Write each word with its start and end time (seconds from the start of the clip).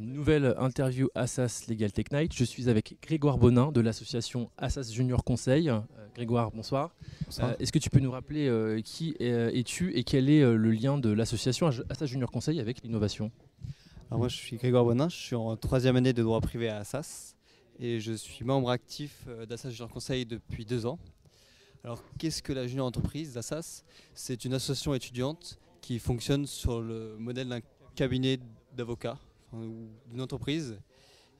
nouvelle 0.00 0.54
interview 0.58 1.08
Assas 1.14 1.66
Legal 1.68 1.92
Tech 1.92 2.06
Night. 2.12 2.32
Je 2.34 2.44
suis 2.44 2.68
avec 2.68 2.96
Grégoire 3.02 3.38
Bonin 3.38 3.72
de 3.72 3.80
l'association 3.80 4.50
Assas 4.56 4.92
Junior 4.92 5.24
Conseil. 5.24 5.68
Euh, 5.68 5.80
Grégoire, 6.14 6.50
bonsoir. 6.50 6.94
Euh, 7.40 7.54
Est-ce 7.58 7.72
que 7.72 7.78
tu 7.78 7.90
peux 7.90 8.00
nous 8.00 8.10
rappeler 8.10 8.48
euh, 8.48 8.80
qui 8.80 9.14
es-tu 9.18 9.94
et 9.96 10.04
quel 10.04 10.28
est 10.28 10.40
le 10.40 10.70
lien 10.70 10.98
de 10.98 11.10
l'association 11.10 11.70
Assas 11.88 12.06
Junior 12.06 12.30
Conseil 12.30 12.60
avec 12.60 12.82
l'innovation? 12.82 13.30
Alors 14.10 14.18
moi 14.18 14.28
je 14.28 14.36
suis 14.36 14.56
Grégoire 14.56 14.84
Bonin, 14.84 15.08
je 15.08 15.16
suis 15.16 15.34
en 15.34 15.56
troisième 15.56 15.96
année 15.96 16.12
de 16.12 16.22
droit 16.22 16.40
privé 16.40 16.68
à 16.68 16.78
Assas 16.78 17.34
et 17.78 17.98
je 17.98 18.12
suis 18.12 18.44
membre 18.44 18.70
actif 18.70 19.26
d'Assas 19.48 19.70
Junior 19.70 19.88
Conseil 19.88 20.26
depuis 20.26 20.66
deux 20.66 20.84
ans. 20.84 20.98
Alors 21.82 22.02
qu'est-ce 22.18 22.42
que 22.42 22.52
la 22.52 22.66
junior 22.66 22.86
entreprise 22.86 23.32
d'Assas? 23.32 23.84
C'est 24.14 24.44
une 24.44 24.54
association 24.54 24.94
étudiante 24.94 25.58
qui 25.80 25.98
fonctionne 25.98 26.46
sur 26.46 26.80
le 26.80 27.16
modèle 27.18 27.48
d'un 27.48 27.60
cabinet 27.94 28.38
d'avocats 28.76 29.18
ou 29.52 29.88
d'une 30.06 30.20
entreprise. 30.20 30.78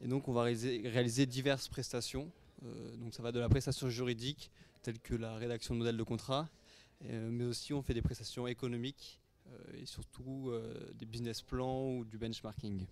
Et 0.03 0.09
donc 0.09 0.29
on 0.29 0.33
va 0.33 0.43
réaliser, 0.43 1.27
diverses 1.27 1.69
prestations. 1.69 2.31
Euh, 2.65 2.97
donc 2.97 3.15
ça 3.15 3.23
va 3.23 3.33
de 3.33 3.41
la 3.41 3.49
prestation 3.49 3.89
juridique, 3.89 4.51
telle 4.83 4.99
que 4.99 5.15
la 5.15 5.37
rédaction 5.37 5.75
de 5.75 5.79
modèles 5.79 5.97
de 5.97 6.03
contrat, 6.03 6.49
euh, 7.05 7.29
mais 7.31 7.45
aussi 7.45 7.73
on 7.73 7.83
fait 7.83 7.95
des 7.95 8.03
prestations 8.03 8.47
économiques 8.47 9.21
euh, 9.49 9.81
et 9.81 9.87
surtout 9.87 10.53
des 10.95 11.07
business 11.07 11.43
plans 11.43 11.89
ou 11.91 12.05
du 12.05 12.19
benchmarking. 12.19 12.87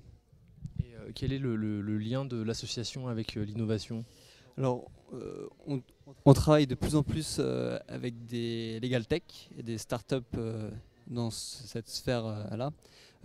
Et 0.80 1.12
quel 1.14 1.32
est 1.32 1.38
le, 1.38 1.56
lien 1.98 2.24
de 2.24 2.40
l'association 2.42 3.08
avec 3.08 3.34
l'innovation? 3.34 4.04
Alors, 4.56 4.90
on, 5.66 5.82
on, 6.24 6.32
travaille 6.34 6.66
de 6.66 6.74
plus 6.74 6.96
en 6.96 7.02
plus 7.02 7.38
avec 7.88 8.26
des 8.26 8.80
legal 8.80 9.06
tech 9.06 9.22
et 9.56 9.62
des 9.62 9.78
startups 9.78 10.36
dans 11.06 11.30
cette 11.30 11.88
sphère-là. 11.88 12.72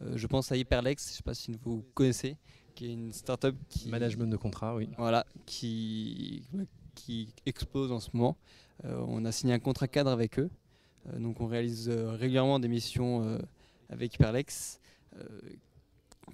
Euh, 0.02 0.14
je 0.16 0.28
pense 0.28 0.52
à 0.52 0.58
Hyperlex, 0.58 1.06
je 1.06 1.12
ne 1.12 1.16
sais 1.18 1.24
pas 1.24 1.34
si 1.34 1.52
vous 1.64 1.86
connaissez, 1.94 2.38
qui 2.74 2.88
est 2.88 2.94
une 2.94 3.14
startup 3.14 3.56
qui. 3.70 3.90
Management 3.90 4.30
de 4.30 4.38
contrat, 4.38 4.76
oui. 4.76 4.90
Voilà, 4.98 5.26
qui, 5.46 6.44
qui 6.96 7.34
explose 7.46 7.92
en 7.92 8.00
ce 8.00 8.10
moment. 8.14 8.38
Euh, 8.84 9.04
on 9.08 9.24
a 9.26 9.32
signé 9.32 9.54
un 9.54 9.60
contrat 9.60 9.88
cadre 9.88 10.12
avec 10.12 10.40
eux. 10.40 10.50
Euh, 11.08 11.20
donc 11.20 11.40
on 11.40 11.48
réalise 11.48 11.90
régulièrement 11.90 12.60
des 12.60 12.68
missions 12.68 13.40
avec 13.90 14.16
Hyperlex, 14.16 14.80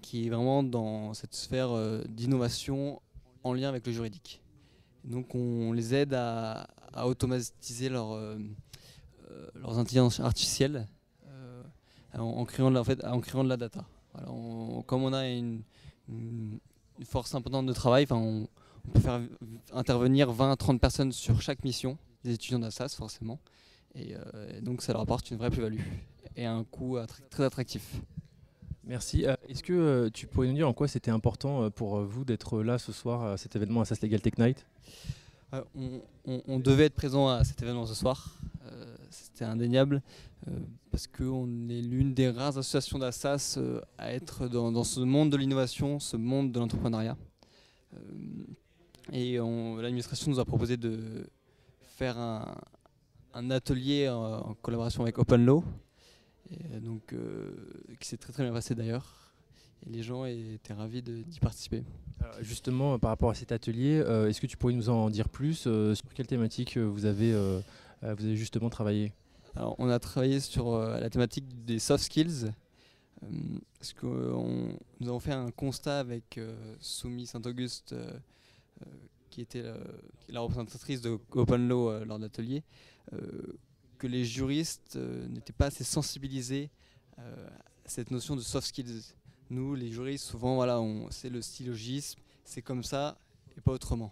qui 0.02 0.26
est 0.26 0.30
vraiment 0.30 0.64
dans 0.64 1.14
cette 1.14 1.36
sphère 1.36 1.70
d'innovation 2.08 3.02
en 3.44 3.54
lien 3.54 3.70
avec 3.70 3.86
le 3.86 3.92
juridique. 3.92 4.42
donc 5.04 5.36
on 5.36 5.72
les 5.74 5.94
aide 5.94 6.14
à, 6.14 6.68
automatiser 7.06 7.90
leur, 7.90 8.18
leurs 9.56 9.78
intelligences 9.78 10.20
artificielles 10.20 10.88
en, 12.18 12.46
créant, 12.46 12.70
de 12.70 12.76
la, 12.76 12.82
en, 12.82 12.84
fait, 12.84 13.04
en 13.06 13.20
créant 13.20 13.44
de 13.44 13.50
la 13.50 13.58
data. 13.58 13.86
comme 14.86 15.04
on 15.04 15.14
a 15.14 15.28
une, 15.28 15.62
force 17.06 17.34
importante 17.34 17.66
de 17.66 17.74
travail, 17.74 18.06
on, 18.12 18.48
on, 18.88 18.92
peut 18.92 19.00
faire 19.00 19.22
intervenir 19.74 20.32
20 20.32 20.56
30 20.56 20.80
personnes 20.80 21.12
sur 21.12 21.42
chaque 21.42 21.64
mission, 21.64 21.98
des 22.24 22.34
étudiants 22.34 22.60
d'Assas 22.60 22.96
forcément. 22.98 23.40
Et, 23.96 24.16
euh, 24.16 24.62
donc 24.62 24.82
ça 24.82 24.94
leur 24.94 25.02
apporte 25.02 25.32
une 25.32 25.38
vraie 25.38 25.50
plus-value 25.50 25.80
et 26.36 26.46
un 26.46 26.64
coût 26.64 26.98
très 27.30 27.44
attractif. 27.44 28.02
Merci. 28.84 29.26
Euh, 29.26 29.36
est-ce 29.48 29.64
que 29.64 29.74
euh, 29.74 30.10
tu 30.12 30.28
pourrais 30.28 30.48
nous 30.48 30.54
dire 30.54 30.68
en 30.68 30.74
quoi 30.74 30.88
c'était 30.88 31.12
important 31.12 31.70
pour 31.72 32.02
vous 32.02 32.26
d'être 32.26 32.62
là 32.64 32.78
ce 32.78 32.92
soir 32.92 33.24
à 33.24 33.38
cet 33.38 33.56
événement 33.56 33.82
Assas 33.82 33.98
Legal 34.02 34.22
Tech 34.22 34.38
Night? 34.38 34.66
On, 36.48 36.60
devait 36.60 36.86
être 36.86 36.96
présent 36.96 37.28
à 37.28 37.44
cet 37.44 37.62
événement 37.62 37.86
ce 37.86 37.94
soir. 37.94 38.38
C'était 39.12 39.46
indéniable. 39.46 40.02
Euh, 40.48 40.60
parce 40.90 41.08
qu'on 41.08 41.70
est 41.70 41.82
l'une 41.82 42.14
des 42.14 42.30
rares 42.30 42.58
associations 42.58 42.98
d'Assas 42.98 43.56
euh, 43.58 43.80
à 43.98 44.12
être 44.12 44.48
dans, 44.48 44.84
ce 44.84 45.00
monde 45.00 45.30
de 45.30 45.38
l'innovation, 45.38 46.00
ce 46.00 46.18
monde 46.18 46.52
de 46.52 46.60
l'entrepreneuriat. 46.60 47.18
Euh, 47.94 47.98
et 49.14 49.38
l'administration 49.38 50.32
nous 50.32 50.40
a 50.40 50.46
proposé 50.46 50.78
de 50.78 51.28
faire 51.82 52.18
un, 52.18 53.52
atelier 53.52 54.08
en, 54.08 54.54
collaboration 54.62 55.04
avec 55.04 55.18
OpenLaw, 55.18 55.64
et 56.50 56.80
donc, 56.80 57.14
qui 58.00 58.08
s'est 58.08 58.18
très 58.18 58.32
très 58.32 58.44
bien 58.44 58.54
passé 58.54 58.74
d'ailleurs. 58.74 59.34
Et 59.86 59.90
les 59.90 60.02
gens 60.02 60.24
étaient 60.24 60.74
ravis 60.74 61.02
d'y 61.02 61.40
participer. 61.40 61.84
justement, 62.40 63.00
par 63.00 63.10
rapport 63.10 63.32
à 63.32 63.34
cet 63.34 63.52
atelier, 63.52 63.98
est-ce 64.30 64.40
que 64.40 64.48
tu 64.48 64.56
pourrais 64.56 64.74
nous 64.74 64.88
en 64.88 65.10
dire 65.10 65.28
plus 65.28 65.64
Sur 65.64 66.14
quelle 66.14 66.28
thématique 66.28 66.78
vous 66.78 67.06
avez, 67.06 67.34
vous 68.02 68.26
avez 68.26 68.36
justement 68.36 68.70
travaillé 68.70 69.14
on 69.56 69.90
a 69.90 70.00
travaillé 70.00 70.40
sur 70.40 70.74
euh, 70.74 71.00
la 71.00 71.10
thématique 71.10 71.66
des 71.66 71.80
soft 71.80 72.04
skills, 72.04 72.52
euh, 73.24 73.28
parce 73.78 73.94
que 73.94 74.06
nous 74.06 75.08
avons 75.08 75.20
fait 75.20 75.34
un 75.34 75.52
constat 75.52 76.00
avec 76.00 76.38
euh, 76.38 76.56
Soumi 76.80 77.26
Saint-Auguste, 77.26 77.96
qui 79.30 79.42
était 79.42 79.64
la, 80.28 80.42
représentatrice 80.42 81.02
de 81.02 81.18
Open 81.32 81.68
Law 81.68 82.04
lors 82.04 82.18
de 82.18 82.24
l'atelier, 82.24 82.64
que 83.98 84.08
les 84.08 84.26
juristes 84.26 84.98
n'étaient 85.30 85.54
pas 85.54 85.68
assez 85.68 85.84
sensibilisés 85.84 86.70
à 87.18 87.22
cette 87.86 88.12
notion 88.12 88.36
de 88.36 88.42
soft 88.42 88.68
skills. 88.68 89.14
Nous, 89.52 89.76
les 89.76 89.90
juristes, 89.90 90.26
souvent, 90.26 90.56
voilà, 90.56 90.82
c'est 91.12 91.30
le 91.30 91.42
syllogisme, 91.42 92.20
c'est 92.44 92.62
comme 92.62 92.84
ça 92.84 93.18
et 93.56 93.62
pas 93.62 93.72
autrement. 93.72 94.12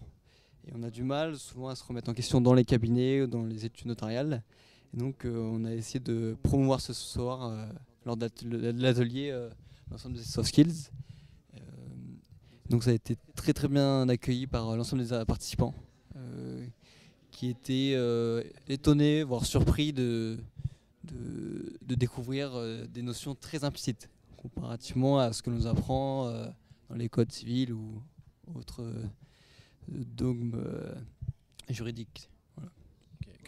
Et 0.68 0.72
on 0.76 0.84
a 0.84 0.90
du 0.90 1.04
mal 1.04 1.38
souvent 1.38 1.70
à 1.70 1.76
se 1.76 1.84
remettre 1.84 2.10
en 2.10 2.14
question 2.14 2.42
dans 2.42 2.54
les 2.54 2.66
cabinets 2.66 3.24
ou 3.24 3.28
dans 3.28 3.44
les 3.44 3.66
études 3.66 3.88
notariales. 3.88 4.44
Donc 4.94 5.26
euh, 5.26 5.38
on 5.38 5.66
a 5.66 5.74
essayé 5.74 6.00
de 6.00 6.36
promouvoir 6.42 6.82
ce 6.82 6.94
soir 6.94 7.46
euh, 7.46 7.66
lors 8.06 8.18
de 8.18 8.28
l'atelier 8.82 9.30
euh, 9.32 9.50
l'ensemble 9.92 10.16
des 10.16 10.24
soft 10.24 10.50
skills. 10.50 10.90
donc 12.70 12.84
ça 12.84 12.92
a 12.92 12.94
été 12.94 13.18
très 13.36 13.54
très 13.54 13.68
bien 13.68 14.08
accueilli 14.10 14.48
par 14.48 14.76
l'ensemble 14.76 15.04
des 15.04 15.26
participants 15.26 15.74
qui 17.32 17.48
étaient 17.48 17.96
étonnés, 18.68 19.24
voire 19.24 19.46
surpris 19.46 19.94
de, 19.94 20.38
de, 21.04 21.96
découvrir 21.96 22.52
des 22.88 23.02
notions 23.02 23.34
très 23.34 23.64
implicites 23.64 24.10
comparativement 24.36 25.20
à 25.20 25.32
ce 25.32 25.42
que 25.42 25.50
l'on 25.50 25.66
apprend 25.66 26.32
dans 26.90 26.96
les 26.96 27.10
codes 27.10 27.32
civils 27.32 27.74
ou 27.74 28.02
autres 28.54 28.84
dogmes 29.92 30.62
juridiques. 31.70 32.30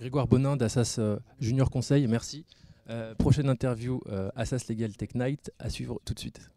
Grégoire 0.01 0.27
Bonin 0.27 0.57
d'Assas 0.57 0.95
euh, 0.97 1.19
Junior 1.39 1.69
Conseil, 1.69 2.07
merci. 2.07 2.43
Euh, 2.89 3.13
prochaine 3.13 3.49
interview, 3.49 4.01
euh, 4.07 4.31
Assas 4.35 4.65
Legal 4.67 4.95
Tech 4.95 5.09
Night, 5.13 5.51
à 5.59 5.69
suivre 5.69 6.01
tout 6.05 6.15
de 6.15 6.19
suite. 6.19 6.49